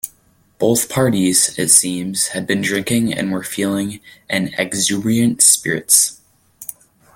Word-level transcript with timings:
Both 0.57 0.89
parties, 0.89 1.53
it 1.59 1.69
seems, 1.69 2.29
had 2.29 2.47
been 2.47 2.61
drinking 2.61 3.13
and 3.13 3.31
were 3.31 3.43
feeling 3.43 3.99
in 4.31 4.47
exuberant 4.57 5.43
spirits. 5.43 6.19